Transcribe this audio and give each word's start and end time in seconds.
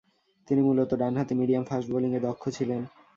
তিনি 0.47 0.61
মূলতঃ 0.61 0.95
ডানহাতি 1.01 1.33
মিডিয়াম-ফাস্ট 1.39 1.87
বোলিংয়ে 1.93 2.19
দক্ষ 2.19 2.43
ছিলেন। 2.57 2.81